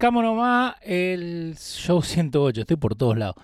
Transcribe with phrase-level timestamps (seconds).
[0.00, 3.36] Arrancamos nomás el show 108, estoy por todos lados.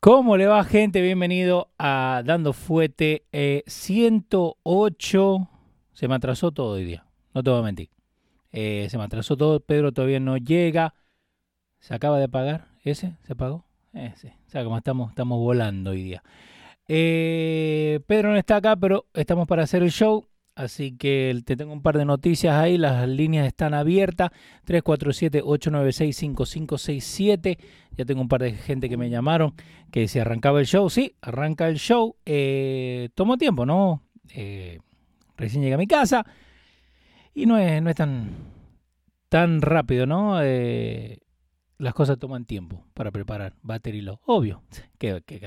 [0.00, 1.00] ¿Cómo le va gente?
[1.00, 3.24] Bienvenido a Dando Fuete
[3.68, 5.36] 108.
[5.36, 5.46] Eh,
[5.92, 7.88] se me atrasó todo hoy día, no te voy a mentir.
[8.50, 10.92] Eh, se me atrasó todo, Pedro todavía no llega.
[11.78, 12.66] ¿Se acaba de pagar?
[12.82, 13.14] ¿Ese?
[13.22, 13.64] ¿Se pagó?
[13.92, 14.34] Ese.
[14.48, 16.24] O sea, como estamos, estamos volando hoy día.
[16.88, 20.26] Eh, Pedro no está acá, pero estamos para hacer el show.
[20.56, 24.30] Así que te tengo un par de noticias ahí, las líneas están abiertas,
[24.66, 27.58] 347-896-5567.
[27.92, 29.52] Ya tengo un par de gente que me llamaron
[29.90, 30.88] que se arrancaba el show.
[30.88, 32.16] Sí, arranca el show.
[32.24, 34.02] Eh, tomó tiempo, ¿no?
[34.34, 34.78] Eh,
[35.36, 36.24] recién llegué a mi casa
[37.34, 38.30] y no es, no es tan,
[39.28, 40.42] tan rápido, ¿no?
[40.42, 41.18] Eh,
[41.76, 44.20] las cosas toman tiempo para preparar battery low.
[44.24, 44.62] Obvio,
[44.98, 45.46] qué, qué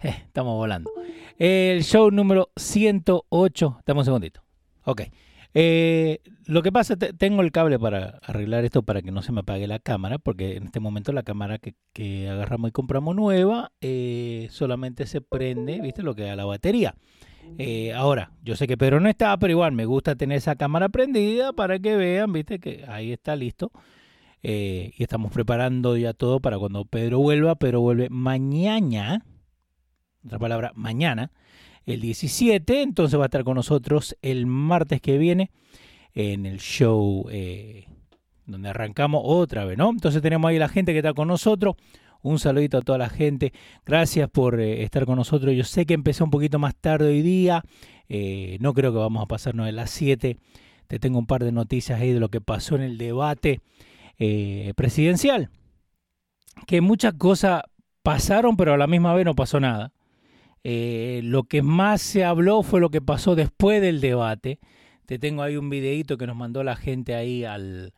[0.00, 0.90] eh, estamos volando.
[1.38, 3.80] El show número 108.
[3.86, 4.42] Dame un segundito.
[4.84, 5.02] Ok.
[5.58, 9.40] Eh, lo que pasa, tengo el cable para arreglar esto para que no se me
[9.40, 14.48] apague la cámara, porque en este momento la cámara que, agarramos y compramos nueva eh,
[14.50, 16.02] solamente se prende, ¿viste?
[16.02, 16.94] Lo que da la batería.
[17.94, 21.54] ahora, yo sé que Pedro no está, pero igual me gusta tener esa cámara prendida
[21.54, 22.58] para que vean, ¿viste?
[22.58, 23.72] Que ahí está listo.
[24.42, 27.54] y estamos preparando ya todo para cuando Pedro vuelva.
[27.54, 29.24] Pedro vuelve mañana
[30.26, 31.30] otra palabra, mañana,
[31.86, 32.82] el 17.
[32.82, 35.50] Entonces va a estar con nosotros el martes que viene
[36.14, 37.86] en el show eh,
[38.46, 39.90] donde arrancamos otra vez, ¿no?
[39.90, 41.76] Entonces tenemos ahí la gente que está con nosotros.
[42.22, 43.52] Un saludito a toda la gente.
[43.84, 45.54] Gracias por eh, estar con nosotros.
[45.54, 47.62] Yo sé que empecé un poquito más tarde hoy día.
[48.08, 50.36] Eh, no creo que vamos a pasarnos de las 7.
[50.88, 53.60] Te tengo un par de noticias ahí de lo que pasó en el debate
[54.74, 55.50] presidencial.
[56.66, 57.62] Que muchas cosas
[58.02, 59.92] pasaron, pero a la misma vez no pasó nada.
[60.64, 64.58] Eh, lo que más se habló fue lo que pasó después del debate.
[65.06, 67.92] Te tengo ahí un videito que nos mandó la gente ahí al,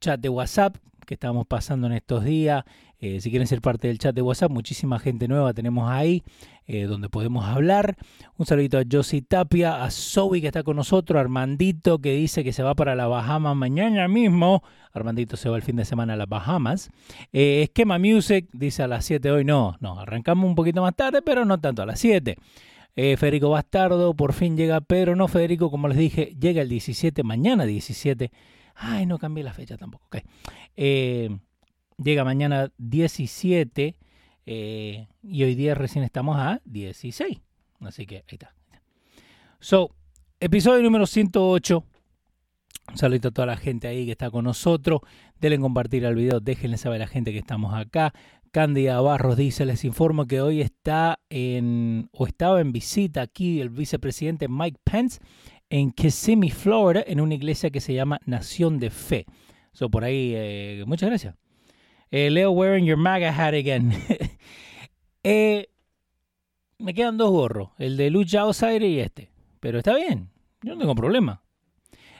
[0.00, 2.64] chat de WhatsApp que estamos pasando en estos días.
[3.04, 6.22] Eh, si quieren ser parte del chat de WhatsApp, muchísima gente nueva tenemos ahí
[6.66, 7.98] eh, donde podemos hablar.
[8.38, 12.54] Un saludito a Josie Tapia, a Zoe que está con nosotros, Armandito que dice que
[12.54, 14.62] se va para la Bahamas mañana mismo.
[14.94, 16.88] Armandito se va el fin de semana a las Bahamas.
[17.34, 19.44] Eh, Esquema Music dice a las 7 hoy.
[19.44, 22.36] No, no, arrancamos un poquito más tarde, pero no tanto a las 7.
[22.96, 25.14] Federico Bastardo, por fin llega Pedro.
[25.14, 28.30] No, Federico, como les dije, llega el 17, mañana 17.
[28.76, 30.06] Ay, no cambié la fecha tampoco.
[30.06, 30.22] Okay.
[31.98, 33.96] Llega mañana 17
[34.46, 37.40] eh, y hoy día recién estamos a 16.
[37.80, 38.54] Así que ahí está.
[39.60, 39.94] So,
[40.40, 41.84] episodio número 108.
[42.90, 45.00] Un saludo a toda la gente ahí que está con nosotros.
[45.40, 48.12] Denle compartir el video, déjenle saber a la gente que estamos acá.
[48.50, 53.70] Cándida Barros dice, les informo que hoy está en, o estaba en visita aquí el
[53.70, 55.18] vicepresidente Mike Pence
[55.70, 59.26] en Kissimmee, Florida, en una iglesia que se llama Nación de Fe.
[59.72, 61.34] So, por ahí, eh, muchas gracias.
[62.16, 63.92] Eh, Leo wearing your MAGA hat again.
[65.26, 65.70] Eh,
[66.78, 69.30] me quedan dos gorros, el de Lucha Outsider y este.
[69.58, 70.28] Pero está bien,
[70.60, 71.42] yo no tengo problema.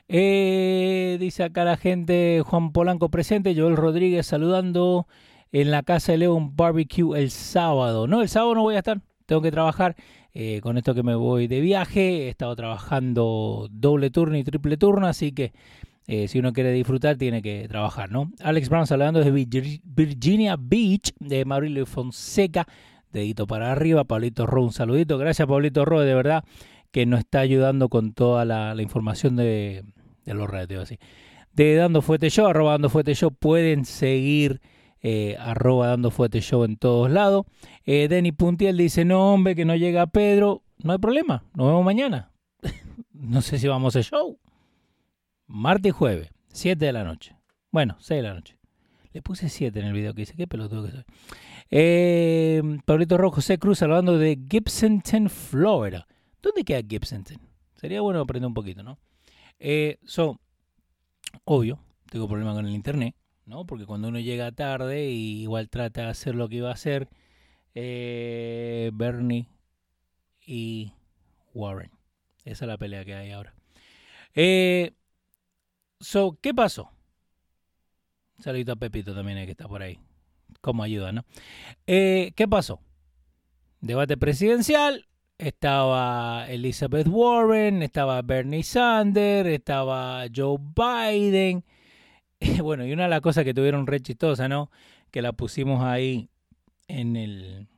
[0.09, 5.07] Eh, dice acá la gente, Juan Polanco presente, Joel Rodríguez saludando
[5.53, 8.07] en la casa de Leo un barbecue el sábado.
[8.07, 9.97] No, el sábado no voy a estar, tengo que trabajar.
[10.63, 15.07] con esto que me voy de viaje, he estado trabajando doble turno y triple turno,
[15.07, 15.53] así que
[16.07, 18.31] eh, si uno quiere disfrutar, tiene que trabajar, ¿no?
[18.43, 19.31] Alex Brown hablando de
[19.85, 22.67] Virginia Beach, de Maurilio Fonseca,
[23.13, 25.17] dedito para arriba, Pablito Ro, un saludito.
[25.17, 26.45] Gracias, Pablito Ro, de verdad,
[26.91, 29.85] que nos está ayudando con toda la, información de,
[30.27, 30.99] los radios, así.
[31.53, 34.61] De Dando Fuete Show, arroba Dando Fuete Show, pueden seguir
[35.07, 37.45] eh, arroba dando fuerte show en todos lados.
[37.85, 40.63] Eh, Denny Puntiel dice, no hombre, que no llega Pedro.
[40.83, 42.33] No hay problema, nos vemos mañana.
[43.13, 44.39] no sé si vamos a show.
[45.55, 47.37] Martes y jueves, 7 de la noche.
[47.71, 48.59] Bueno, 6 de la noche.
[49.13, 51.05] Le puse 7 en el video que dice, qué pelotudo que soy.
[51.71, 56.09] Eh, Pablito Rojo, José Cruz, hablando de Gibsonton, Florida.
[56.43, 57.39] ¿Dónde queda Gibsonton?
[57.77, 58.99] Sería bueno aprender un poquito, ¿no?
[59.61, 60.41] Eh, so,
[61.45, 61.79] obvio,
[62.11, 63.15] tengo problema con el internet,
[63.47, 63.65] ¿no?
[63.65, 67.09] Porque cuando uno llega tarde y igual trata de hacer lo que iba a hacer,
[67.77, 69.47] eh, Bernie
[70.45, 70.95] y
[71.55, 71.93] Warren.
[72.45, 73.55] Esa es la pelea que hay ahora.
[74.35, 74.95] Eh,
[76.05, 76.91] so, ¿qué pasó?
[78.39, 79.99] Saludito a Pepito también eh, que está por ahí.
[80.61, 81.25] Como ayuda, ¿no?
[81.87, 82.81] Eh, ¿Qué pasó?
[83.81, 85.07] Debate presidencial.
[85.39, 91.65] Estaba Elizabeth Warren, estaba Bernie Sanders, estaba Joe Biden.
[92.63, 94.71] Bueno, y una de las cosas que tuvieron re chistosa, ¿no?
[95.11, 96.29] Que la pusimos ahí
[96.89, 97.69] en el.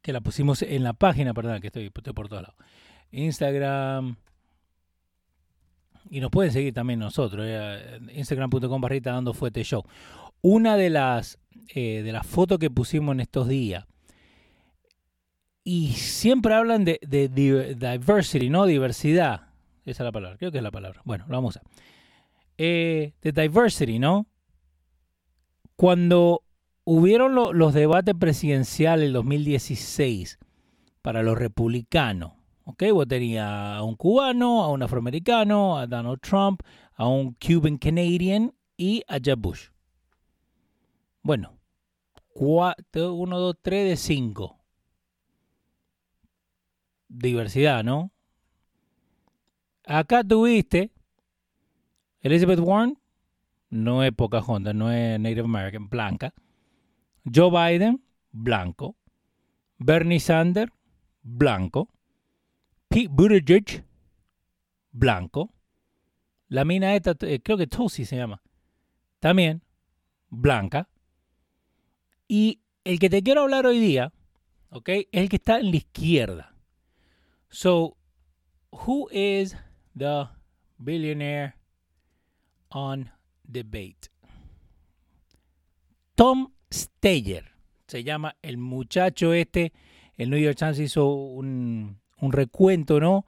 [0.00, 2.56] Que la pusimos en la página, perdón, que estoy, estoy por todos lados.
[3.10, 4.16] Instagram.
[6.10, 7.44] Y nos pueden seguir también nosotros.
[7.46, 9.84] Eh, Instagram.com barrita dando fuerte show.
[10.40, 11.38] Una de las,
[11.74, 13.86] eh, de las fotos que pusimos en estos días.
[15.64, 18.64] Y siempre hablan de, de, diversity, ¿no?
[18.64, 19.48] Diversidad.
[19.84, 20.38] Esa es la palabra.
[20.38, 21.02] Creo que es la palabra.
[21.04, 21.62] Bueno, lo vamos a.
[22.56, 24.26] Eh, de diversity, ¿no?
[25.76, 26.42] Cuando
[26.84, 30.38] hubieron lo, los debates presidenciales en 2016
[31.02, 32.37] para los republicanos,
[32.68, 32.84] ¿ok?
[32.92, 36.60] Vos tenías a un cubano, a un afroamericano, a Donald Trump,
[36.94, 39.68] a un Cuban Canadian y a Jeb Bush.
[41.22, 41.58] Bueno,
[42.34, 44.58] 1, 2, 3 de 5.
[47.08, 48.12] Diversidad, ¿no?
[49.86, 50.92] Acá tuviste
[52.20, 52.98] Elizabeth Warren,
[53.70, 56.34] no es Pocahontas, no es Native American, blanca.
[57.24, 58.94] Joe Biden, blanco.
[59.78, 60.70] Bernie Sanders,
[61.22, 61.88] blanco.
[62.88, 63.84] Pete Buttigieg,
[64.90, 65.52] blanco.
[66.48, 68.42] La mina esta, eh, creo que Tulsi se llama,
[69.20, 69.62] también
[70.30, 70.88] blanca.
[72.26, 74.12] Y el que te quiero hablar hoy día,
[74.70, 74.88] ¿ok?
[74.88, 76.54] Es el que está en la izquierda.
[77.50, 77.96] So,
[78.70, 79.56] who is
[79.96, 80.28] the
[80.78, 81.54] billionaire
[82.70, 83.10] on
[83.44, 84.10] debate?
[86.14, 87.44] Tom Steyer
[87.86, 89.72] se llama el muchacho este.
[90.16, 93.26] El New York Times hizo un, un recuento, ¿no?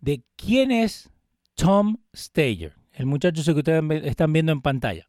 [0.00, 1.10] De quién es
[1.54, 5.08] Tom Steyer, el muchacho que ustedes están viendo en pantalla.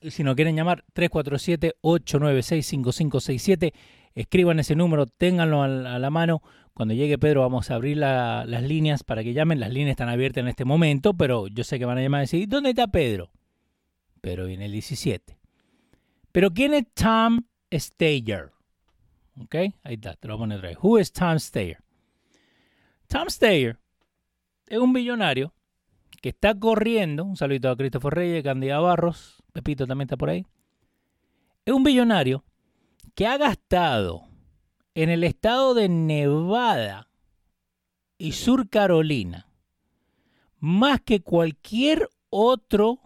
[0.00, 3.72] Y si no quieren llamar, 347-896-5567.
[4.14, 6.42] Escriban ese número, ténganlo a la mano.
[6.72, 9.58] Cuando llegue Pedro vamos a abrir la, las líneas para que llamen.
[9.58, 12.22] Las líneas están abiertas en este momento, pero yo sé que van a llamar y
[12.22, 13.30] decir, ¿dónde está Pedro?
[14.20, 15.36] Pedro viene el 17.
[16.30, 17.40] Pero ¿quién es Tom
[17.72, 18.52] Steyer?
[19.40, 19.54] ¿Ok?
[19.82, 20.78] Ahí está, te lo voy a poner.
[20.80, 21.78] Who is Tom Steyer?
[23.06, 23.78] Tom Steyer
[24.66, 25.54] es un millonario
[26.20, 27.24] que está corriendo.
[27.24, 30.46] Un saludo a Christopher Reyes, Candida Barros, Pepito también está por ahí.
[31.64, 32.44] Es un billonario
[33.14, 34.28] que ha gastado
[34.94, 37.08] en el estado de Nevada
[38.16, 39.46] y Sur Carolina
[40.60, 43.00] más que cualquier otro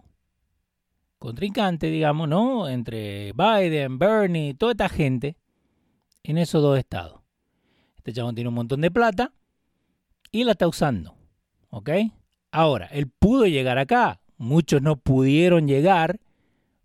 [1.19, 2.67] contrincante, digamos, ¿no?
[2.67, 5.37] Entre Biden, Bernie, toda esta gente
[6.23, 7.21] en esos dos estados.
[7.97, 9.31] Este chabón tiene un montón de plata
[10.31, 11.15] y la está usando,
[11.69, 11.89] ¿ok?
[12.51, 14.19] Ahora, él pudo llegar acá.
[14.37, 16.19] Muchos no pudieron llegar,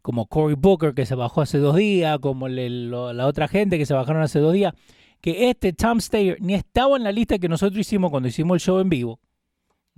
[0.03, 3.95] como Cory Booker que se bajó hace dos días, como la otra gente que se
[3.95, 4.75] bajaron hace dos días.
[5.21, 8.61] Que este Tom Steyer ni estaba en la lista que nosotros hicimos cuando hicimos el
[8.61, 9.21] show en vivo.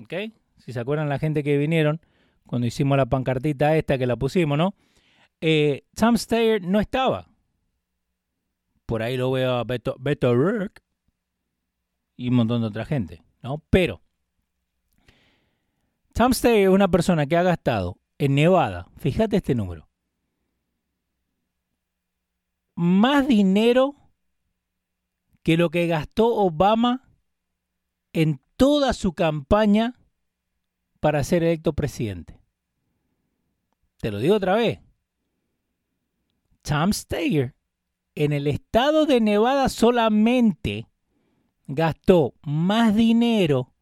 [0.02, 0.14] ¿Ok?
[0.56, 2.00] Si se acuerdan la gente que vinieron
[2.46, 4.74] cuando hicimos la pancartita esta que la pusimos, ¿no?
[5.40, 7.29] Eh, Tom Steyer no estaba.
[8.90, 10.34] Por ahí lo veo a Beto, Beto
[12.16, 13.62] y un montón de otra gente, ¿no?
[13.70, 14.02] Pero
[16.12, 19.88] Tom Steyer es una persona que ha gastado en Nevada, fíjate este número,
[22.74, 23.94] más dinero
[25.44, 27.08] que lo que gastó Obama
[28.12, 30.00] en toda su campaña
[30.98, 32.40] para ser electo presidente.
[33.98, 34.80] Te lo digo otra vez.
[36.62, 37.54] Tom Steyer
[38.14, 40.86] en el estado de Nevada solamente
[41.66, 43.72] gastó más dinero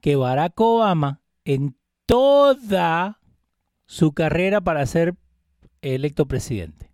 [0.00, 1.76] que Barack Obama en
[2.06, 3.20] toda
[3.86, 5.14] su carrera para ser
[5.82, 6.90] electo presidente.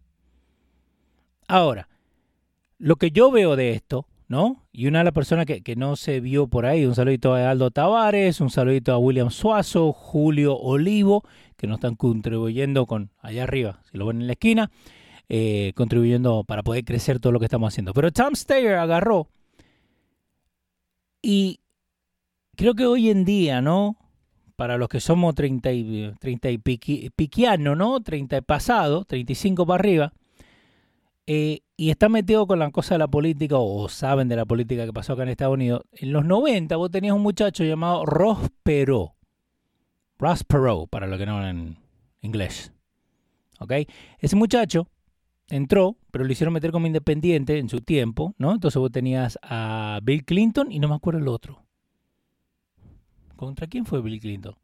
[1.49, 1.89] Ahora,
[2.79, 4.65] lo que yo veo de esto, ¿no?
[4.73, 7.51] Y una de las personas que, que, no se vio por ahí, un saludito a
[7.51, 11.25] Aldo Tavares, un saludito a William Suazo, Julio Olivo,
[11.57, 14.71] que nos están contribuyendo con allá arriba, si lo ven en la esquina,
[15.29, 17.93] eh, contribuyendo para poder crecer todo lo que estamos haciendo.
[17.93, 19.29] Pero Tom Steyer agarró
[21.23, 21.61] y
[22.55, 23.97] creo que hoy en día, ¿no?
[24.57, 28.03] Para los que somos 30 y, 30 y piquiano, ¿no?
[28.03, 30.13] 30 pasado, 35 para arriba,
[31.27, 34.85] eh, y está metido con la cosa de la política, o saben de la política
[34.85, 35.83] que pasó acá en Estados Unidos.
[35.93, 39.13] En los 90 vos tenías un muchacho llamado Ross Perot.
[40.19, 41.79] Ross Perot, para los que no hablan
[42.21, 42.73] inglés.
[43.61, 43.73] ¿Ok?
[44.19, 44.89] Ese muchacho
[45.49, 48.53] entró, pero lo hicieron meter como independiente en su tiempo, ¿no?
[48.53, 51.65] Entonces vos tenías a Bill Clinton y no me acuerdo el otro.
[53.37, 54.57] ¿Contra quién fue Bill Clinton?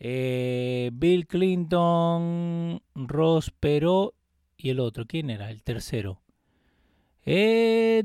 [0.00, 4.14] Eh, Bill Clinton, Ross Perot
[4.56, 5.06] y el otro.
[5.06, 5.50] ¿Quién era?
[5.50, 6.20] El tercero.
[7.24, 8.02] Eh,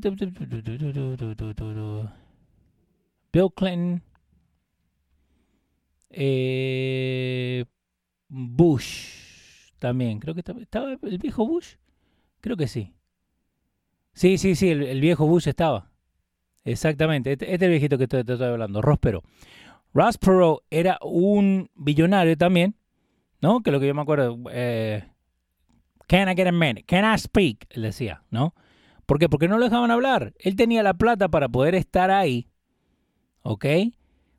[3.31, 4.03] Bill Clinton.
[6.11, 7.65] Eh,
[8.27, 10.19] Bush también.
[10.19, 11.75] Creo que estaba el viejo Bush.
[12.41, 12.93] Creo que sí.
[14.13, 15.91] Sí, sí, sí, el, viejo Bush estaba.
[16.63, 17.33] Exactamente.
[17.33, 19.23] Este, este es el viejito que te, estoy hablando, Ross Perot.
[19.93, 22.75] Ross Perot era un billonario también,
[23.41, 23.61] ¿no?
[23.61, 25.03] Que lo que yo me acuerdo, eh,
[26.09, 26.83] Can I get a minute?
[26.87, 27.67] Can I speak?
[27.69, 28.55] Él decía, ¿no?
[29.05, 29.29] ¿Por qué?
[29.29, 30.33] Porque no lo dejaban hablar.
[30.39, 32.49] Él tenía la plata para poder estar ahí,
[33.43, 33.65] ¿ok?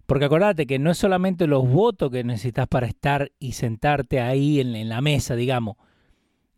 [0.07, 4.59] Porque acordate que no es solamente los votos que necesitas para estar y sentarte ahí
[4.59, 5.77] en la mesa, digamos.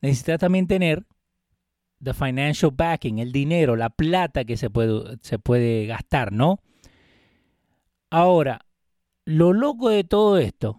[0.00, 1.04] Necesitas también tener
[2.02, 6.58] the financial backing, el dinero, la plata que se puede, se puede gastar, ¿no?
[8.10, 8.66] Ahora,
[9.24, 10.78] lo loco de todo esto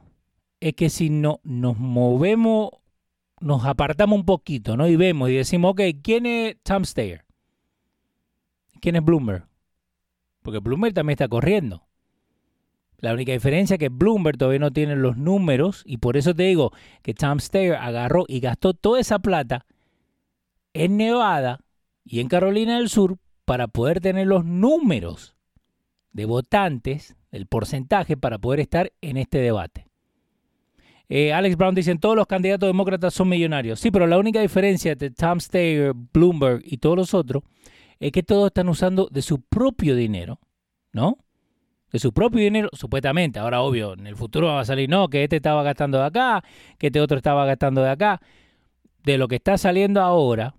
[0.60, 2.70] es que si no, nos movemos,
[3.40, 4.88] nos apartamos un poquito, ¿no?
[4.88, 7.26] Y vemos y decimos, ok, ¿quién es Tom Steyer?
[8.80, 9.48] ¿Quién es Bloomberg?
[10.42, 11.88] Porque Bloomberg también está corriendo.
[12.98, 16.44] La única diferencia es que Bloomberg todavía no tiene los números y por eso te
[16.44, 19.66] digo que Tom Steyer agarró y gastó toda esa plata
[20.74, 21.60] en Nevada
[22.04, 25.36] y en Carolina del Sur para poder tener los números
[26.12, 29.88] de votantes, el porcentaje para poder estar en este debate.
[31.10, 33.80] Eh, Alex Brown dice, todos los candidatos demócratas son millonarios.
[33.80, 37.44] Sí, pero la única diferencia entre Tom Steyer, Bloomberg y todos los otros
[38.00, 40.40] es que todos están usando de su propio dinero,
[40.92, 41.18] ¿no?
[41.92, 43.40] De su propio dinero, supuestamente.
[43.40, 46.44] Ahora, obvio, en el futuro va a salir, no, que este estaba gastando de acá,
[46.80, 48.20] que este otro estaba gastando de acá.
[49.04, 50.56] De lo que está saliendo ahora,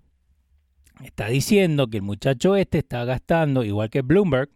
[1.03, 4.49] está diciendo que el muchacho este está gastando, igual que Bloomberg,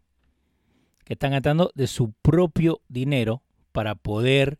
[1.03, 4.60] que están gastando de su propio dinero para poder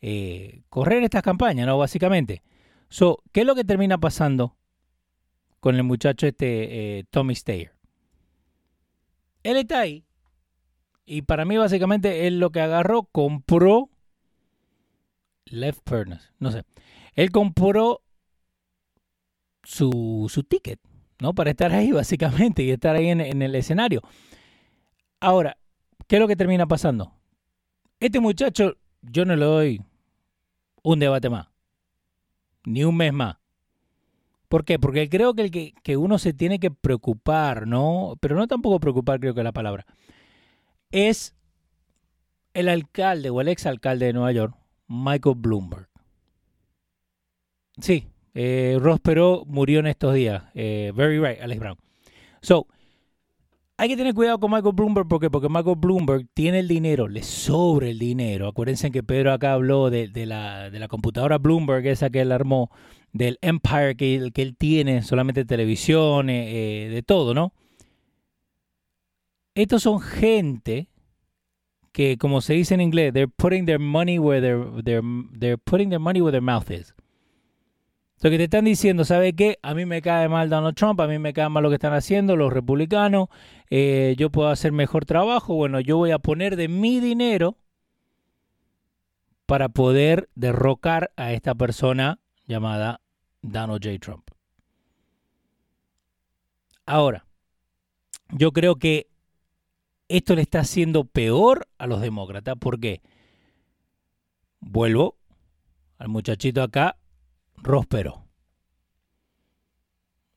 [0.00, 1.78] eh, correr estas campañas, ¿no?
[1.78, 2.42] Básicamente.
[3.32, 4.56] ¿Qué es lo que termina pasando
[5.60, 7.72] con el muchacho este, eh, Tommy Steyer?
[9.42, 10.04] Él está ahí.
[11.04, 13.90] Y para mí, básicamente, él lo que agarró, compró
[15.46, 16.28] Left Furnace.
[16.38, 16.64] No sé.
[17.14, 18.02] Él compró
[19.62, 20.80] su, su ticket
[21.20, 21.34] ¿no?
[21.34, 24.02] Para estar ahí, básicamente, y estar ahí en, el escenario.
[25.20, 25.56] Ahora,
[26.06, 27.12] ¿qué es lo que termina pasando?
[28.00, 29.82] Este muchacho, yo no le doy
[30.82, 31.48] un debate más,
[32.64, 33.36] ni un mes más.
[34.48, 34.78] ¿Por qué?
[34.78, 38.14] Porque creo que, el que, que uno se tiene que preocupar, ¿no?
[38.20, 39.86] Pero no tampoco preocupar, creo que es la palabra.
[40.92, 41.34] Es
[42.54, 44.56] el alcalde o el exalcalde de Nueva York,
[44.86, 45.88] Michael Bloomberg.
[47.78, 48.06] Sí,
[48.38, 50.42] eh, Ross Perot murió en estos días.
[50.54, 51.78] Eh, very right, Alex Brown.
[52.42, 52.66] So,
[53.78, 57.22] hay que tener cuidado con Michael Bloomberg porque, porque Michael Bloomberg tiene el dinero, le
[57.22, 58.48] sobra el dinero.
[58.48, 62.70] Acuérdense que Pedro acá habló de, la, computadora Bloomberg, esa que él armó,
[63.10, 67.54] del Empire que, que él tiene, solamente televisión, eh, de todo, ¿no?
[69.54, 70.88] Estos son gente
[71.92, 76.00] que, como se dice en inglés, they're putting their money where their, they're putting their
[76.00, 76.95] money where their mouth is.
[78.26, 79.60] Lo que te están diciendo, ¿sabe qué?
[79.62, 81.92] A mí me cae mal Donald Trump, a mí me cae mal lo que están
[81.92, 83.28] haciendo los republicanos,
[83.70, 87.56] eh, yo puedo hacer mejor trabajo, bueno, yo voy a poner de mi dinero
[89.46, 92.18] para poder derrocar a esta persona
[92.48, 93.00] llamada
[93.42, 93.96] Donald J.
[94.00, 94.28] Trump.
[96.84, 97.26] Ahora,
[98.30, 99.06] yo creo que
[100.08, 102.56] esto le está haciendo peor a los demócratas.
[102.58, 103.02] ¿Por qué?
[104.58, 105.16] Vuelvo
[105.98, 106.96] al muchachito acá
[107.58, 108.24] Róspero.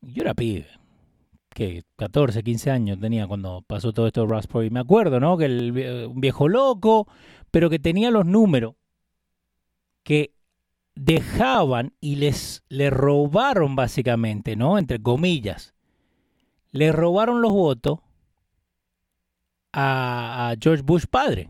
[0.01, 0.67] Yo era pibe,
[1.49, 5.37] que 14, 15 años tenía cuando pasó todo esto de Ross Y me acuerdo, ¿no?
[5.37, 7.07] Que el, un viejo loco,
[7.51, 8.75] pero que tenía los números
[10.03, 10.33] que
[10.95, 14.77] dejaban y les le robaron básicamente, ¿no?
[14.77, 15.73] Entre comillas.
[16.71, 17.99] Le robaron los votos
[19.73, 21.49] a, George Bush padre.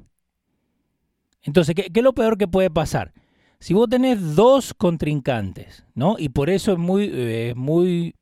[1.42, 3.14] Entonces, ¿qué, es lo peor que puede pasar?
[3.60, 6.16] Si vos tenés dos contrincantes, ¿no?
[6.18, 8.16] Y por eso es muy, eh, muy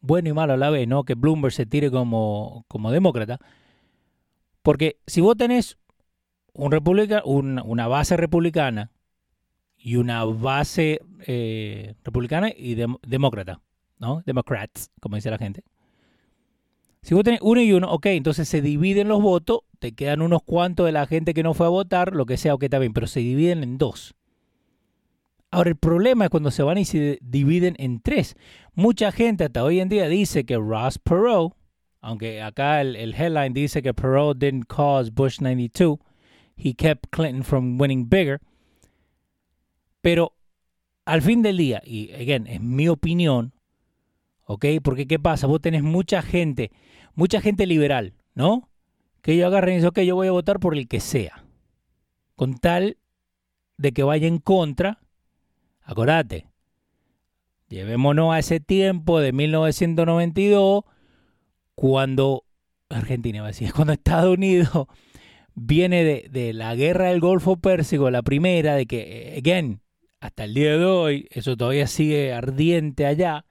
[0.00, 1.04] bueno y malo a la vez, ¿no?
[1.04, 3.38] Que Bloomberg se tire como, como demócrata.
[4.62, 5.78] Porque si vos tenés
[6.54, 8.90] un una base republicana
[9.78, 13.60] y una base eh, republicana y demócrata,
[13.98, 14.22] ¿no?
[14.26, 15.64] Democrats, como dice la gente.
[17.02, 20.42] Si vos tenés uno y uno, ok, entonces se dividen los votos, te quedan unos
[20.44, 22.92] cuantos de la gente que no fue a votar, lo que sea, ok, está bien,
[22.92, 24.14] pero se dividen en dos.
[25.52, 28.36] Ahora, el problema es cuando se van y se dividen en tres.
[28.72, 31.54] Mucha gente hasta hoy en día dice que Ross Perot,
[32.00, 35.98] aunque acá el, headline dice que Perot didn't cause Bush 92,
[36.56, 38.40] he kept Clinton from winning bigger.
[40.00, 40.32] Pero
[41.04, 43.52] al fin del día, y again, es mi opinión,
[44.46, 44.64] ¿ok?
[44.82, 45.46] Porque ¿qué pasa?
[45.46, 46.72] Vos tenés mucha gente,
[47.14, 48.70] mucha gente liberal, ¿no?
[49.20, 51.44] Que ellos agarren y dicen, ok, yo voy a votar por el que sea.
[52.36, 52.96] Con tal
[53.76, 55.01] de que vaya en contra
[55.84, 56.46] Acordate,
[57.68, 60.84] llevémonos a ese tiempo de 1992,
[61.74, 62.44] cuando
[62.88, 64.86] Argentina, decir, cuando Estados Unidos
[65.54, 69.80] viene de, la guerra del Golfo Pérsico, la primera, de que, again,
[70.20, 73.44] hasta el día de hoy, eso todavía sigue ardiente allá,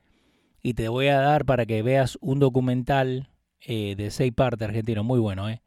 [0.63, 3.29] y te voy a dar para que veas un documental
[3.61, 5.61] eh, de seis partes argentino, muy bueno, ¿eh?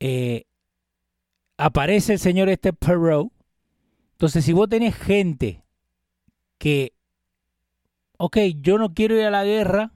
[0.00, 0.44] ¿eh?
[1.56, 3.28] aparece el señor este Perot,
[4.18, 5.62] entonces, si vos tenés gente
[6.58, 6.92] que,
[8.16, 9.92] ok, yo no quiero ir a la guerra,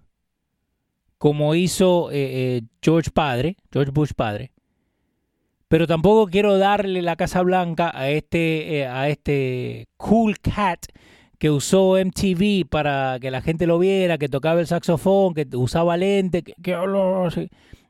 [1.18, 4.52] como hizo eh, eh, George Padre, George Bush Padre,
[5.66, 10.86] pero tampoco quiero darle la Casa Blanca a este, eh, a este cool cat
[11.40, 15.96] que usó MTV para que la gente lo viera, que tocaba el saxofón, que usaba
[15.96, 16.54] lente, que,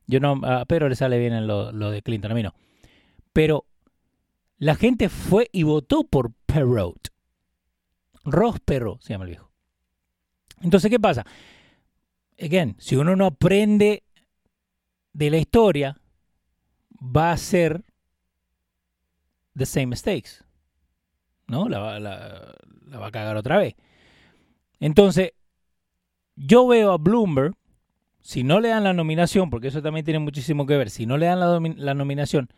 [0.06, 2.54] yo no, pero le sale bien lo, lo de Clinton, a mí no.
[3.34, 3.66] Pero
[4.62, 7.08] la gente fue y votó por Perot.
[8.22, 9.50] Ross Perot se llama el viejo.
[10.60, 11.26] Entonces, ¿qué pasa?
[12.40, 14.04] Again, si uno no aprende
[15.12, 16.00] de la historia,
[16.96, 17.82] va a ser
[19.56, 20.44] the same mistakes.
[21.48, 21.68] ¿No?
[21.68, 23.74] La, va a cagar otra vez.
[24.78, 25.32] Entonces,
[26.36, 27.56] yo veo a Bloomberg,
[28.20, 31.18] si no le dan la nominación, porque eso también tiene muchísimo que ver, si no
[31.18, 32.48] le dan la, la nominación,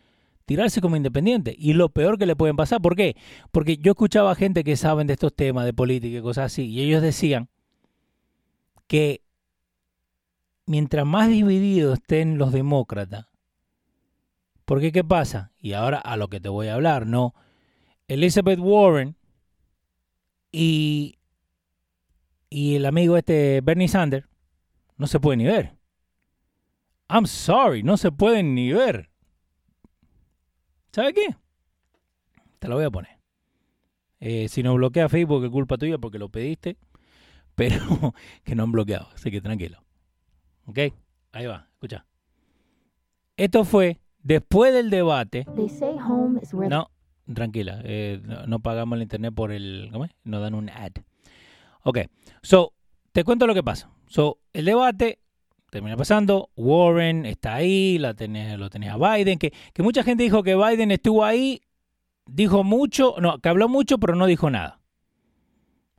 [0.45, 1.55] tirarse como independiente.
[1.57, 3.15] Y lo peor que le pueden pasar, ¿por qué?
[3.51, 6.81] Porque yo escuchaba gente que saben de estos temas de política y cosas así, y
[6.81, 7.49] ellos decían
[8.87, 9.21] que
[10.65, 13.27] mientras más divididos estén los demócratas,
[14.65, 15.51] porque ¿qué pasa?
[15.59, 17.35] Y ahora a lo que te voy a hablar, ¿no?
[18.07, 19.15] Elizabeth Warren
[20.51, 21.19] y,
[22.49, 24.27] y el amigo este Bernie Sanders
[24.97, 25.75] no se pueden ni ver.
[27.09, 29.09] I'm sorry, no se pueden ni ver.
[30.95, 31.35] ¿Sabe qué?
[32.57, 33.19] Te lo voy a poner.
[34.21, 36.77] Eh, si no bloquea Facebook, es culpa tuya porque lo pediste,
[37.55, 38.13] pero
[38.45, 39.83] que no han bloqueado, así que tranquilo.
[40.65, 40.79] ¿Ok?
[41.33, 42.05] Ahí va, escucha.
[43.35, 45.45] Esto fue después del debate.
[46.69, 46.89] No,
[47.33, 49.89] tranquila, eh, no, pagamos el internet por el.
[49.91, 50.11] ¿Cómo es?
[50.23, 50.93] Nos dan un ad.
[51.83, 51.99] Ok,
[52.41, 52.71] so,
[53.11, 53.91] te cuento lo que pasa.
[54.07, 55.19] So, el debate
[55.75, 56.51] termina pasando.
[56.55, 58.57] Warren está ahí, lo tenés
[58.89, 61.61] a Biden, que, que mucha gente dijo que Biden estuvo ahí,
[62.25, 64.79] dijo mucho, no, que habló mucho, pero no dijo nada.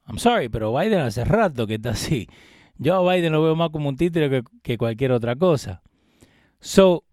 [0.09, 2.27] I'm sorry, pero Biden hace rato que está así.
[2.79, 5.83] Yo a Biden lo veo más como un títere que, cualquier otra cosa.
[6.59, 7.05] So,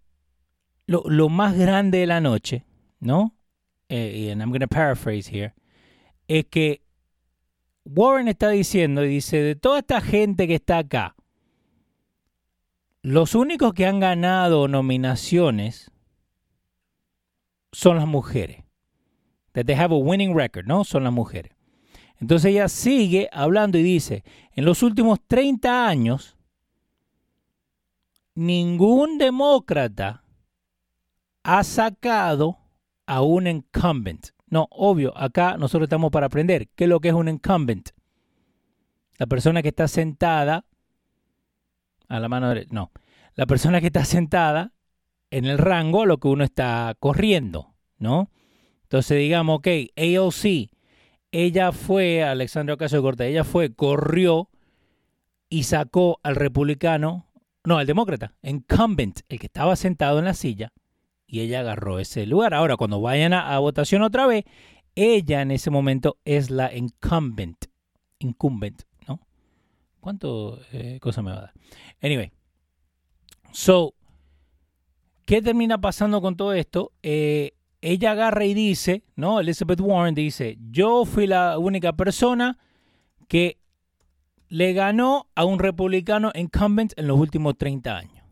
[0.88, 2.65] lo, lo, más grande de la noche,
[3.02, 3.36] ¿no?
[3.89, 5.54] Eh, y I'm going to paraphrase here,
[6.30, 6.82] es que
[7.84, 11.15] Warren está diciendo, y dice, de toda esta gente que está acá,
[13.03, 15.91] los únicos que han ganado nominaciones
[17.73, 18.63] son las mujeres.
[19.51, 20.83] That they have a winning record, ¿no?
[20.85, 21.51] Son las mujeres.
[22.19, 26.37] Entonces ella sigue hablando y dice, en los últimos 30 años,
[28.35, 30.23] ningún demócrata
[31.43, 32.57] ha sacado
[33.05, 34.29] a un incumbent.
[34.47, 37.89] No, obvio, acá nosotros estamos para aprender qué es lo que es un incumbent.
[39.17, 40.65] La persona que está sentada
[42.07, 42.69] a la mano derecha.
[42.71, 42.91] No.
[43.35, 44.73] La persona que está sentada
[45.31, 48.29] en el rango a lo que uno está corriendo, ¿no?
[48.83, 50.69] Entonces digamos, ok, AOC,
[51.31, 54.49] ella fue, Alexandra Ocasio Cortez, ella fue, corrió
[55.49, 57.27] y sacó al republicano,
[57.63, 60.73] no, al demócrata, incumbent, el que estaba sentado en la silla,
[61.25, 62.53] y ella agarró ese lugar.
[62.53, 64.45] Ahora, cuando vayan a, votación otra vez,
[64.93, 67.65] ella en ese momento es la incumbent,
[68.19, 68.83] incumbent,
[70.03, 71.53] ¿Cuánto eh, cosa me va a dar?
[72.01, 72.29] Anyway,
[73.53, 73.93] so,
[75.25, 76.91] ¿qué termina pasando con todo esto?
[77.03, 79.39] Eh, ella agarra y dice, ¿no?
[79.39, 82.59] Elizabeth Warren dice, yo fui la única persona
[83.29, 83.59] que
[84.49, 88.25] le ganó a un republicano incumbent en los últimos 30 años.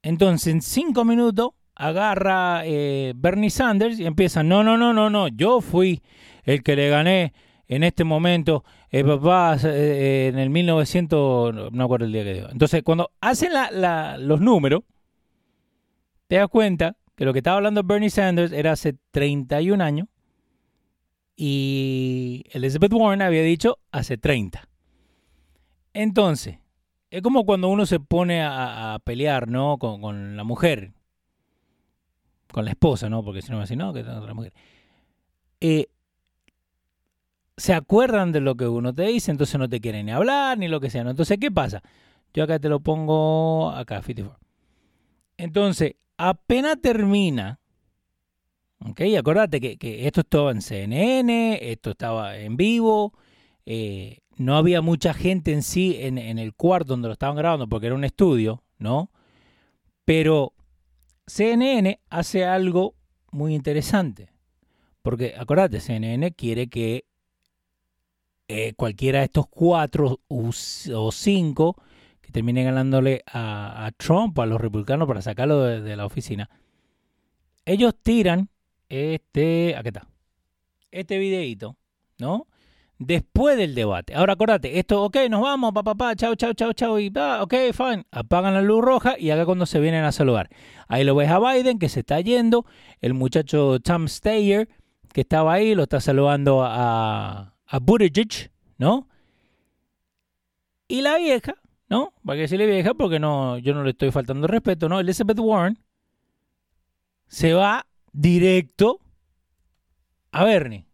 [0.00, 5.28] Entonces, en cinco minutos, agarra eh, Bernie Sanders y empieza, no, no, no, no, no,
[5.28, 6.02] yo fui
[6.44, 7.34] el que le gané
[7.68, 12.50] en este momento, eh, papá, eh, en el 1900, no acuerdo el día que dio.
[12.50, 13.52] Entonces, cuando hacen
[14.18, 14.82] los números,
[16.26, 20.08] te das cuenta que lo que estaba hablando Bernie Sanders era hace 31 años
[21.36, 24.68] y Elizabeth Warren había dicho hace 30.
[25.92, 26.58] Entonces,
[27.10, 29.78] es como cuando uno se pone a, pelear, ¿no?
[29.78, 30.92] Con, la mujer,
[32.52, 33.24] con la esposa, ¿no?
[33.24, 34.52] Porque si no me dice, no, que tengo otra mujer.
[35.60, 35.86] Eh,
[37.56, 40.68] se acuerdan de lo que uno te dice, entonces no te quieren ni hablar, ni
[40.68, 41.02] lo que sea.
[41.02, 41.82] Entonces, ¿qué pasa?
[42.32, 44.40] Yo acá te lo pongo acá, 54.
[45.36, 47.60] Entonces, apenas termina,
[48.80, 49.00] ¿ok?
[49.18, 53.12] Acordate que, que esto estaba en CNN, esto estaba en vivo,
[53.66, 57.68] eh, no había mucha gente en sí en, en, el cuarto donde lo estaban grabando
[57.68, 59.10] porque era un estudio, ¿no?
[60.04, 60.52] Pero
[61.26, 62.94] CNN hace algo
[63.30, 64.30] muy interesante.
[65.02, 67.04] Porque acordate, CNN quiere que
[68.48, 71.76] eh, cualquiera de estos cuatro o cinco
[72.20, 76.48] que terminen ganándole a, Trump, a los republicanos, para sacarlo de, la oficina,
[77.64, 78.48] ellos tiran
[78.88, 80.06] este, aquí está,
[80.90, 81.76] este videito,
[82.18, 82.46] ¿no?
[82.98, 84.14] Después del debate.
[84.14, 87.42] Ahora acordate, esto, ok, nos vamos, papá, pa, pa, chao, chao, chao, chao, y va,
[87.42, 88.04] ok, fine.
[88.12, 90.48] Apagan la luz roja y acá cuando se vienen a saludar.
[90.86, 92.64] Ahí lo ves a Biden que se está yendo,
[93.00, 94.68] el muchacho Tom Steyer
[95.14, 99.08] que estaba ahí, lo está saludando a, a Buttigieg, ¿no?
[100.86, 101.56] Y la vieja,
[101.88, 102.14] ¿no?
[102.24, 105.00] Para que decirle vieja, porque no, yo no le estoy faltando respeto, ¿no?
[105.00, 105.76] Elizabeth Warren
[107.26, 109.00] se va directo
[110.30, 110.86] a Bernie.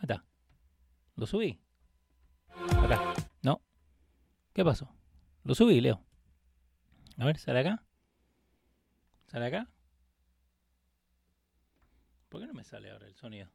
[0.00, 0.24] Está.
[1.14, 1.60] Lo subí.
[2.82, 3.12] Acá.
[3.42, 3.60] ¿No?
[4.54, 4.90] ¿Qué pasó?
[5.44, 6.02] Lo subí, Leo.
[7.18, 7.84] A ver, sale acá.
[9.26, 9.68] ¿Sale acá?
[12.30, 13.50] ¿Por qué no me sale ahora el sonido?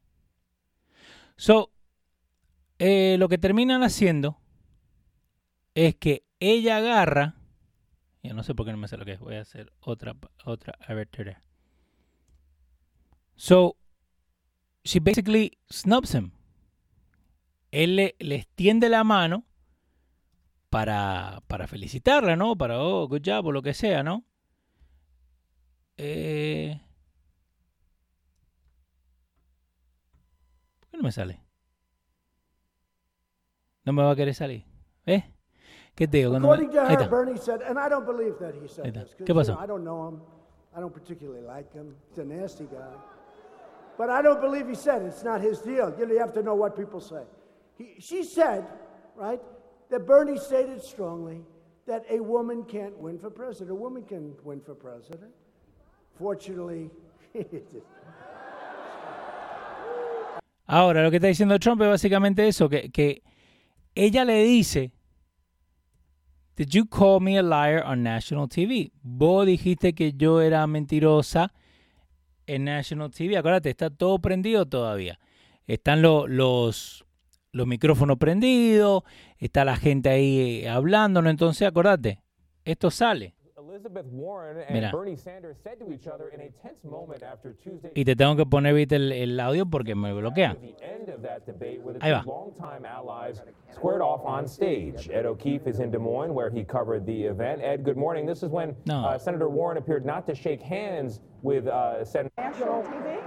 [1.35, 1.71] So,
[2.85, 4.37] eh, lo que terminan haciendo
[5.73, 7.35] es que ella agarra.
[8.21, 9.19] Ya no sé por qué no me sé lo que es.
[9.21, 10.17] Voy a hacer otra.
[10.43, 10.77] Otra.
[10.85, 11.09] A ver,
[13.37, 13.77] So,
[14.83, 16.31] she basically snubs him.
[17.71, 19.45] Él le, le extiende la mano
[20.69, 22.57] para, para felicitarla, ¿no?
[22.57, 24.25] Para, oh, good job o lo que sea, ¿no?
[25.95, 26.81] Eh...
[30.81, 31.43] ¿Por qué no me sale?
[33.85, 34.65] No me va a querer salir.
[35.05, 35.23] ¿Ves?
[35.95, 36.31] ¿Qué te digo?
[36.31, 39.15] Cuando According to her, Bernie said, and I don't believe that he said this.
[39.15, 39.57] ¿Qué pasó?
[39.59, 40.21] I don't know him.
[40.75, 41.95] I don't particularly like him.
[42.09, 42.93] He's a nasty guy.
[43.97, 45.07] But I don't believe he said it.
[45.07, 45.93] It's not his deal.
[45.97, 47.23] You have to know what people say.
[47.77, 48.65] He, she said,
[49.15, 49.39] right,
[49.91, 51.41] that Bernie stated strongly
[51.85, 53.69] that a woman can't win for president.
[53.69, 55.31] A woman can win for president.
[56.17, 56.89] Fortunately,
[60.67, 63.21] Ahora, lo que está diciendo Trump es básicamente eso, que, que
[63.95, 64.91] ella le dice,
[66.55, 68.91] Did you call me a liar on national TV?
[69.01, 71.51] Vos dijiste que yo era mentirosa
[72.45, 73.37] en national TV.
[73.37, 75.19] Acuérdate, está todo prendido todavía.
[75.65, 77.05] Están los,
[77.51, 79.03] los micrófonos prendidos,
[79.39, 82.19] está la gente ahí hablando, Entonces, acuérdate,
[82.65, 83.33] esto sale.
[83.73, 84.91] Elizabeth Warren and Mira.
[84.91, 87.89] Bernie Sanders said to each other in a tense moment after Tuesday.
[87.95, 90.55] Y te tengo que poner ¿viste, el, el audio porque me bloquea.
[91.99, 92.23] Ahí va.
[93.73, 95.09] Squared off on stage.
[95.11, 97.61] Ed O'Keefe is in Des Moines where he covered the event.
[97.63, 98.27] Ed, good morning.
[98.27, 99.03] This is when no.
[99.05, 102.31] uh, Senator Warren appeared not to shake hands with uh, Senator.
[102.37, 103.19] National TV?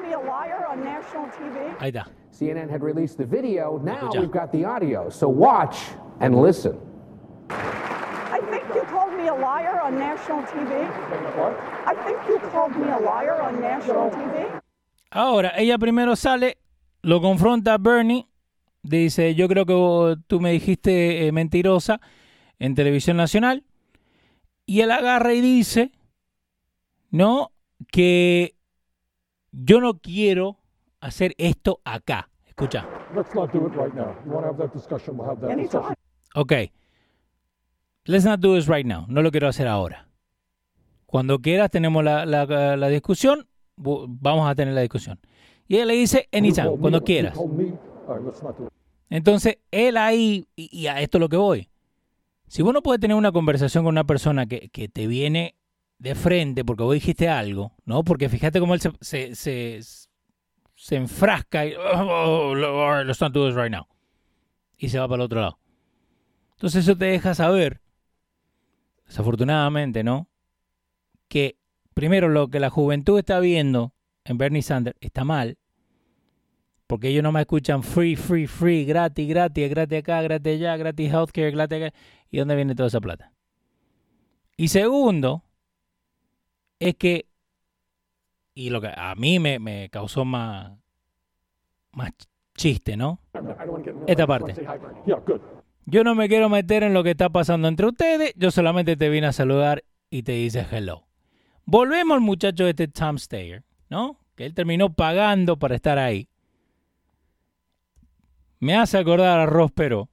[0.00, 1.76] Be a liar on national TV?
[1.78, 2.06] Ahí está.
[2.32, 3.78] CNN had released the video.
[3.78, 5.10] Now we've got the audio.
[5.10, 5.78] So watch
[6.20, 6.87] and listen.
[9.88, 10.72] On national TV?
[11.86, 14.60] I think you called me a liar on national TV.
[15.10, 16.58] Ahora, ella primero sale,
[17.02, 18.26] lo confronta a Bernie,
[18.82, 22.00] dice, yo creo que tú me dijiste eh, mentirosa
[22.58, 23.64] en televisión nacional,
[24.66, 25.92] y él agarra y dice,
[27.10, 27.52] no,
[27.90, 28.54] que
[29.52, 30.58] yo no quiero
[31.00, 32.28] hacer esto acá.
[32.46, 32.86] Escucha.
[33.14, 34.14] Let's not do it right now.
[34.26, 35.16] You want to have that discussion?
[35.16, 35.94] We'll have that discussion.
[36.36, 36.70] Okay.
[38.08, 39.04] Let's not do this right now.
[39.06, 40.08] No lo quiero hacer ahora.
[41.04, 45.20] Cuando quieras tenemos la, la, discusión, vamos a tener la discusión.
[45.66, 47.38] Y él le dice, anytime, cuando quieras.
[49.10, 51.68] Entonces, él ahí, y, a esto es lo que voy.
[52.46, 55.54] Si vos no puedes tener una conversación con una persona que, que te viene
[55.98, 58.04] de frente porque vos dijiste algo, ¿no?
[58.04, 59.80] Porque fíjate cómo él se, se, se,
[60.74, 63.86] se enfrasca y oh, lo, let's not do this right now.
[64.78, 65.58] Y se va para el otro lado.
[66.52, 67.82] Entonces eso te deja saber,
[69.08, 70.28] desafortunadamente, ¿no?
[71.28, 71.58] Que
[71.94, 73.92] primero lo que la juventud está viendo
[74.24, 75.58] en Bernie Sanders está mal.
[76.86, 81.12] Porque ellos no me escuchan free, free, free, gratis, gratis, gratis acá, gratis allá, gratis
[81.12, 81.96] healthcare, gratis acá.
[82.30, 83.32] ¿Y dónde viene toda esa plata?
[84.56, 85.44] Y segundo,
[86.78, 87.28] es que,
[88.54, 90.78] y lo que a mí me, me causó más,
[91.92, 92.12] más
[92.56, 93.20] chiste, ¿no?
[94.06, 94.54] Esta parte.
[95.90, 99.08] Yo no me quiero meter en lo que está pasando entre ustedes, yo solamente te
[99.08, 101.06] vine a saludar y te dice hello.
[101.64, 104.20] Volvemos al muchacho de este Tom Steyer, ¿no?
[104.36, 106.28] Que él terminó pagando para estar ahí.
[108.60, 110.10] Me hace acordar a Ross Pero.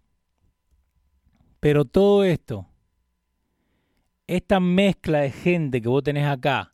[1.60, 2.70] Pero todo esto
[4.28, 6.74] esta mezcla de gente que vos tenés acá,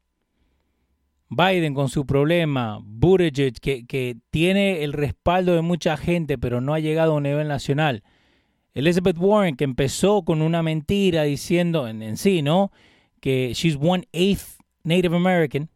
[1.27, 6.75] Biden con su problema, Buttigieg que, que, tiene el respaldo de mucha gente pero no
[6.75, 8.03] ha llegado a un nivel nacional,
[8.73, 12.71] Elizabeth Warren que empezó con una mentira diciendo en, sí, ¿no?
[13.19, 15.69] Que she's one eighth Native American,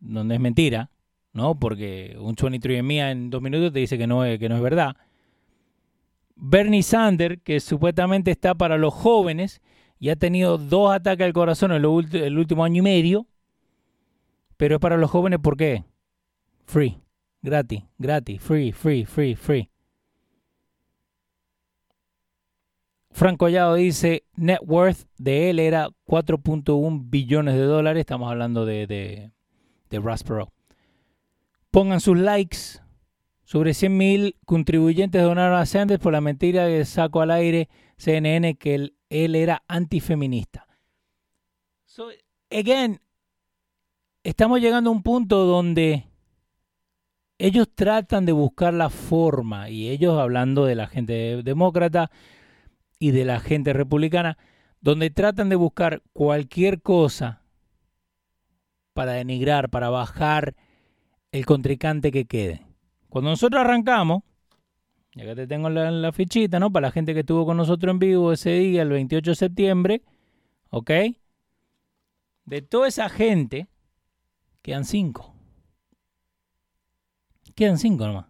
[0.00, 0.90] donde es mentira,
[1.32, 1.58] ¿no?
[1.58, 4.62] Porque un 23 mía en dos minutos te dice que no, es, que no es
[4.62, 4.96] verdad.
[6.36, 9.60] Bernie Sanders, que supuestamente está para los jóvenes,
[10.02, 13.28] y ha tenido dos ataques al corazón en el último año y medio.
[14.56, 15.84] Pero es para los jóvenes, ¿por qué?
[16.66, 17.00] Free,
[17.40, 19.71] gratis, gratis, free, free, free, free.
[23.12, 28.00] Franco Collado dice, net worth de él era 4.1 billones de dólares.
[28.00, 29.30] Estamos hablando de, de,
[31.70, 32.80] Pongan sus likes.
[33.44, 38.74] Sobre 100.000 contribuyentes donaron a Sanders por la mentira que sacó al aire CNN que
[38.74, 40.66] él él era antifeminista.
[41.84, 42.08] So,
[42.50, 43.00] again,
[44.24, 46.06] estamos llegando a un punto donde
[47.38, 52.10] ellos tratan de buscar la forma, y ellos hablando de la gente demócrata
[53.02, 54.38] y de la gente republicana,
[54.80, 57.42] donde tratan de buscar cualquier cosa
[58.92, 60.54] para denigrar, para bajar
[61.32, 62.64] el contrincante que quede.
[63.08, 64.22] Cuando nosotros arrancamos,
[65.16, 66.70] ya que te tengo la, la, fichita, ¿no?
[66.70, 70.02] Para la gente que estuvo con nosotros en vivo ese día, el 28 de septiembre,
[70.70, 70.92] ¿ok?
[72.44, 73.66] De toda esa gente,
[74.62, 75.34] quedan cinco.
[77.56, 78.26] Quedan cinco nomás.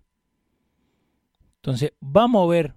[1.57, 2.75] Entonces, vamos a ver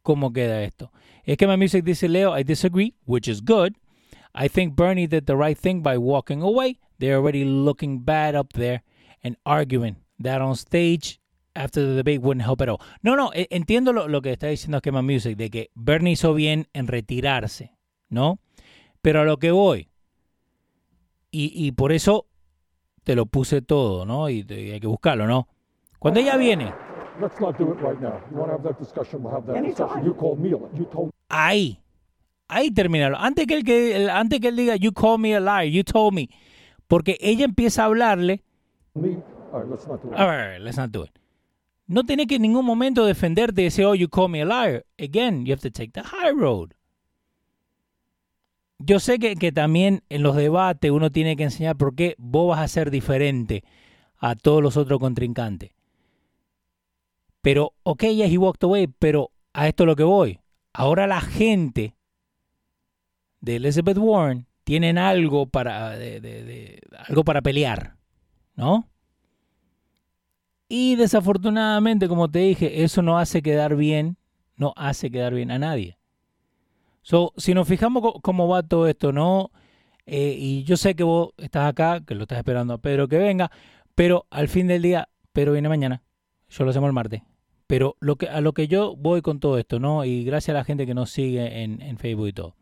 [0.00, 0.90] cómo queda esto.
[1.26, 3.74] Es que My Music dice, Leo, I disagree, which is good.
[4.32, 6.78] I think Bernie did the right thing by walking away.
[6.98, 8.84] They're already looking bad up there
[9.24, 11.20] and arguing that on stage
[11.56, 12.80] after the debate wouldn't help at all.
[13.02, 16.32] No, no, e, entiendo lo, lo que está diciendo Schema Music, de que Bernie hizo
[16.32, 17.76] bien en retirarse,
[18.08, 18.38] ¿no?
[19.02, 19.88] Pero a lo que voy,
[21.30, 22.26] y, y por eso
[23.02, 24.30] te lo puse todo, ¿no?
[24.30, 25.48] Y, y hay que buscarlo, ¿no?
[25.98, 26.85] Cuando ella viene...
[27.20, 28.20] Let's not do it right now.
[28.30, 30.04] You want to have that discussion, we'll have that discussion.
[30.04, 31.80] You called me, you told Ahí,
[32.48, 33.16] ahí terminalo.
[33.18, 36.14] Antes que, él, que, antes que él diga, you call me a liar, you told
[36.14, 36.28] me.
[36.86, 38.42] Porque ella empieza a hablarle...
[38.94, 39.16] Me.
[39.52, 40.18] All right, let's not do it.
[40.18, 41.10] All right, let's not do it
[41.86, 44.84] no tenés que en ningún momento defenderte y decir, oh, you call me a liar.
[44.98, 46.72] Again, you have to take the high road.
[48.78, 52.48] Yo sé que, que, también en los debates uno tiene que enseñar por qué vos
[52.48, 53.64] vas a ser diferente
[54.18, 55.70] a todos los otros contrincantes.
[57.46, 60.40] Pero, ok, yes, he walked away, pero a esto es lo que voy.
[60.72, 61.94] Ahora la gente
[63.40, 65.92] de Elizabeth Warren tienen algo para,
[67.06, 67.94] algo para pelear,
[68.56, 68.88] ¿no?
[70.68, 74.16] Y desafortunadamente, como te dije, eso no hace quedar bien,
[74.56, 75.98] no hace quedar bien a nadie.
[77.02, 79.52] So, si nos fijamos cómo va todo esto, ¿no?
[80.04, 83.18] Eh, y yo sé que vos estás acá, que lo estás esperando a Pedro que
[83.18, 83.52] venga,
[83.94, 86.02] pero al fin del día, Pedro viene mañana,
[86.48, 87.22] yo lo hacemos el martes.
[87.66, 87.96] Pero
[88.30, 90.04] a lo que yo voy con todo esto, ¿no?
[90.04, 92.54] Y gracias a la gente que nos sigue en, Facebook y todo.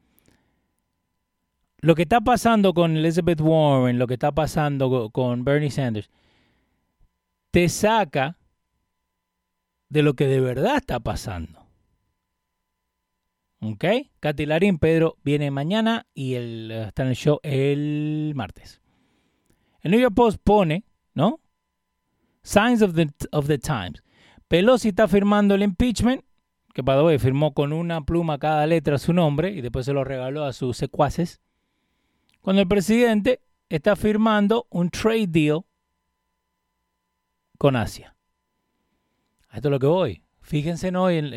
[1.79, 6.11] Lo que está pasando con Elizabeth Warren, lo que está pasando con Bernie Sanders,
[7.51, 8.38] te saca
[9.90, 11.64] de lo que de verdad está pasando.
[13.61, 13.85] ¿Ok?
[14.21, 14.47] Katy
[14.79, 18.81] Pedro viene mañana y el, está en el show el martes.
[19.83, 21.40] El New York Post pone, ¿no?
[22.43, 24.04] Signs of the, of the Times.
[24.55, 26.25] Pelosi está firmando el impeachment,
[26.73, 30.45] que hoy firmó con una pluma cada letra su nombre y después se lo regaló
[30.45, 31.40] a sus secuaces.
[32.40, 35.64] Cuando el presidente está firmando un trade deal
[37.59, 38.14] con Asia.
[39.53, 40.23] Esto es lo que voy.
[40.40, 41.11] Fíjense ¿no?
[41.11, 41.33] eh,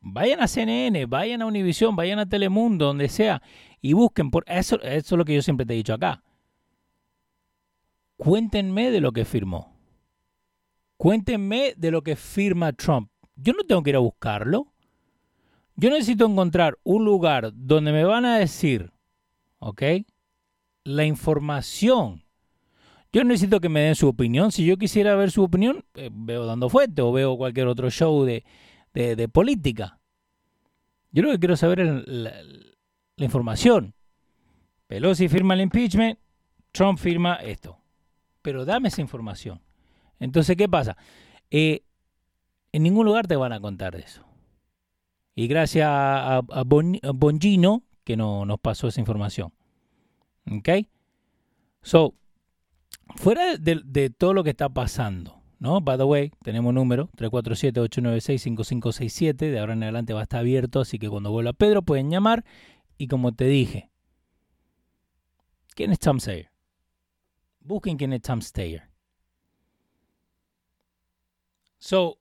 [0.00, 3.40] vayan a CNN, vayan a Univision, vayan a Telemundo, donde sea,
[3.80, 6.24] y busquen por eso, eso es lo que yo siempre te he dicho acá.
[8.16, 9.77] cuéntenme de lo que firmó.
[10.98, 13.08] Cuéntenme de lo que firma Trump.
[13.36, 14.66] Yo no tengo que ir a buscarlo.
[15.76, 18.92] Yo necesito encontrar un lugar donde me van a decir,
[19.60, 19.82] ¿ok?
[20.82, 22.24] La información.
[23.12, 24.50] Yo necesito que me den su opinión.
[24.50, 28.24] Si yo quisiera ver su opinión, eh, veo Dando Fuente o veo cualquier otro show
[28.24, 28.44] de,
[28.92, 30.00] de, política.
[31.12, 32.42] Yo lo que quiero saber es la,
[33.14, 33.94] la información.
[34.88, 36.18] Pelosi firma el impeachment,
[36.72, 37.78] Trump firma esto.
[38.42, 39.60] Pero dame esa información.
[40.18, 40.96] Entonces, ¿qué pasa?
[41.50, 41.82] Eh,
[42.72, 44.24] en ningún lugar te van a contar de eso.
[45.34, 49.52] Y gracias a, Bongino que no, nos pasó esa información.
[50.50, 50.68] ¿Ok?
[51.82, 52.14] So,
[53.16, 55.80] fuera de, de, todo lo que está pasando, ¿no?
[55.80, 59.36] By the way, tenemos número 347-896-5567.
[59.36, 62.44] De ahora en adelante va a estar abierto, así que cuando vuelva Pedro pueden llamar.
[62.96, 63.92] Y como te dije,
[65.76, 66.50] ¿quién es Tom Sayer?
[67.60, 68.87] Busquen quién es Tom Sayer.
[71.78, 72.18] So,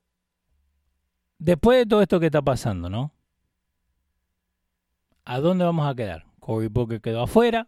[1.40, 3.12] después de todo esto que está pasando, ¿no?
[5.26, 6.26] ¿A dónde vamos a quedar?
[6.40, 7.68] Cory Booker quedó afuera.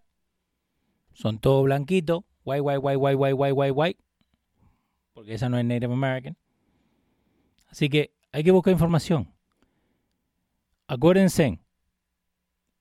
[1.13, 2.23] Son todos blanquitos.
[2.45, 3.99] White, white, white, white, white, white, white.
[5.13, 6.37] Porque esa no es Native American.
[7.69, 9.33] Así que hay que buscar información.
[10.87, 11.59] Acuérdense.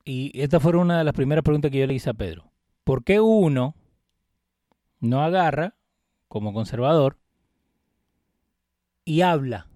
[0.05, 2.53] Y esta fue una de las primeras preguntas que yo le hice a Pedro.
[2.85, 3.75] ¿Por qué uno
[5.01, 5.77] no agarra,
[6.29, 7.19] como conservador,
[9.09, 9.67] y habla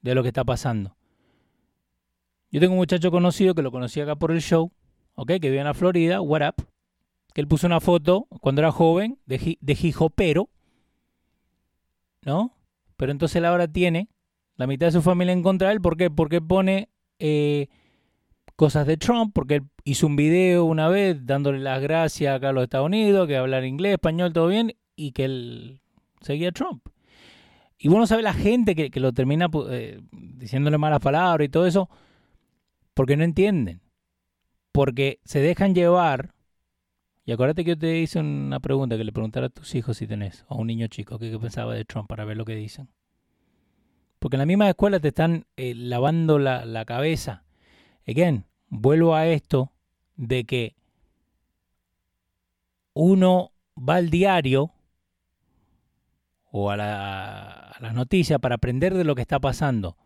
[0.00, 0.96] de lo que está pasando.
[2.52, 4.70] Yo tengo un muchacho conocido que lo conocí acá por el show,
[5.16, 5.26] ¿ok?
[5.26, 6.66] Que vive en la Florida, What Up,
[7.34, 10.50] que él puso una foto cuando era joven de, de pero
[12.22, 12.56] ¿no?
[12.96, 14.08] Pero entonces él ahora tiene
[14.54, 15.80] la mitad de su familia en contra de él.
[15.80, 16.08] ¿Por qué?
[16.08, 17.66] Porque pone eh,
[18.54, 22.52] cosas de Trump, porque él hizo un video una vez dándole las gracias acá a
[22.52, 25.80] los Estados Unidos, que hablar inglés, español, todo bien, y que él
[26.20, 26.86] seguía a Trump.
[27.82, 31.88] Y bueno, sabe la gente que, lo termina eh, diciéndole malas palabras y todo eso,
[32.92, 33.80] porque no entienden.
[34.70, 36.34] Porque se dejan llevar.
[37.24, 40.06] Y acuérdate que yo te hice una pregunta que le preguntara a tus hijos si
[40.06, 42.90] tenés, o a un niño chico, que, pensaba de Trump para ver lo que dicen.
[44.18, 47.44] Porque en la misma escuela te están eh, lavando la, la cabeza.
[48.06, 49.72] Again, vuelvo a esto
[50.16, 50.76] de que
[52.92, 54.74] uno va al diario
[56.50, 59.96] o a, la, las noticias para aprender de lo que está pasando.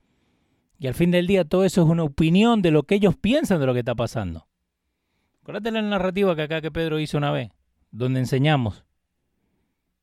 [0.78, 3.60] Y al fin del día todo eso es una opinión de lo que ellos piensan
[3.60, 4.46] de lo que está pasando.
[5.42, 7.50] Acuérdate la narrativa que acá que Pedro hizo una vez,
[7.90, 8.84] donde enseñamos.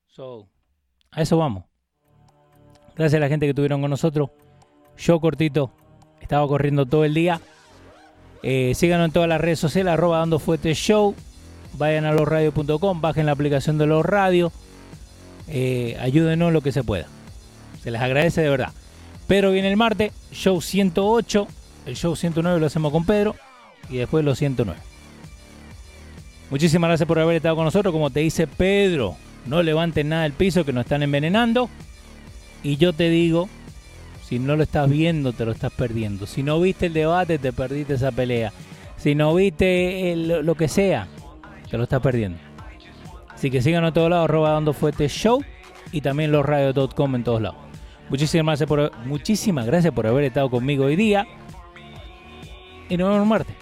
[0.08, 0.48] So,
[1.12, 1.66] a eso vamos.
[2.96, 4.30] Gracias a la gente que estuvieron con nosotros.
[4.98, 5.72] Yo cortito,
[6.20, 7.42] estaba corriendo todo el día.
[8.44, 11.16] Eh, síganos en todas las redes sociales, arroba dando fuerte show.
[11.78, 14.52] Vayan a losradios.com, bajen la aplicación de los radios
[15.52, 17.08] eh, ayúdenos lo que se pueda.
[17.84, 18.72] Se les agradece de verdad.
[19.28, 21.48] Pedro viene el martes, show 108,
[21.86, 23.36] el show 109 lo hacemos con Pedro
[23.90, 24.80] y después los 109.
[26.50, 27.94] Muchísimas gracias por haber estado con nosotros.
[27.94, 31.70] Como te dice Pedro, no levanten nada del piso que nos están envenenando.
[32.64, 33.50] Y yo te digo,
[34.28, 36.28] si no lo estás viendo, te lo estás perdiendo.
[36.28, 38.54] Si no viste el debate, te perdiste esa pelea.
[38.98, 41.08] Si no viste lo que sea,
[41.70, 42.38] te lo estás perdiendo.
[43.42, 45.44] Así que síganos a todos lados, arroba dando fuerte show
[45.92, 47.58] y también losradio.com en todos lados.
[48.08, 48.60] Muchísimas
[49.66, 51.26] gracias, por, haber estado conmigo hoy día.
[52.88, 53.56] Y nos vemos martes.